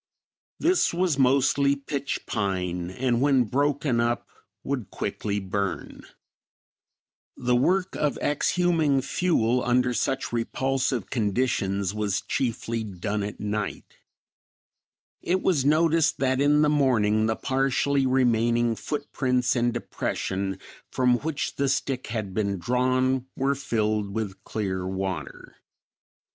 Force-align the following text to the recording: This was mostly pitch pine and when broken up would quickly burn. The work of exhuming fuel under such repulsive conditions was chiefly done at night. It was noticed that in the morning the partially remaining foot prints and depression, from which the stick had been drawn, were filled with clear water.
This 0.59 0.95
was 0.95 1.19
mostly 1.19 1.75
pitch 1.75 2.25
pine 2.25 2.89
and 2.89 3.21
when 3.21 3.43
broken 3.43 3.99
up 3.99 4.27
would 4.63 4.89
quickly 4.89 5.39
burn. 5.39 6.07
The 7.37 7.55
work 7.55 7.93
of 7.95 8.17
exhuming 8.17 9.03
fuel 9.03 9.63
under 9.63 9.93
such 9.93 10.33
repulsive 10.33 11.11
conditions 11.11 11.93
was 11.93 12.21
chiefly 12.21 12.83
done 12.83 13.21
at 13.21 13.39
night. 13.39 13.97
It 15.21 15.43
was 15.43 15.65
noticed 15.65 16.17
that 16.17 16.41
in 16.41 16.63
the 16.63 16.67
morning 16.67 17.27
the 17.27 17.35
partially 17.35 18.07
remaining 18.07 18.75
foot 18.75 19.11
prints 19.13 19.55
and 19.55 19.71
depression, 19.71 20.57
from 20.89 21.17
which 21.19 21.57
the 21.57 21.69
stick 21.69 22.07
had 22.07 22.33
been 22.33 22.57
drawn, 22.57 23.27
were 23.35 23.53
filled 23.53 24.15
with 24.15 24.43
clear 24.45 24.87
water. 24.87 25.57